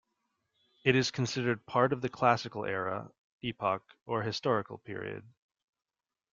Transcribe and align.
It 0.83 0.95
is 0.95 1.11
considered 1.11 1.67
part 1.67 1.93
of 1.93 2.01
the 2.01 2.09
Classical 2.09 2.65
era, 2.65 3.11
epoch, 3.43 3.83
or 4.07 4.23
historical 4.23 4.79
period. 4.79 5.23